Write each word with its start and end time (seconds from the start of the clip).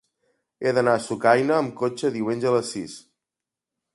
He 0.67 0.71
d'anar 0.77 0.95
a 0.99 1.01
Sucaina 1.07 1.57
amb 1.59 1.75
cotxe 1.83 2.11
diumenge 2.17 2.51
a 2.53 2.57
les 2.57 2.75
sis. 2.77 2.99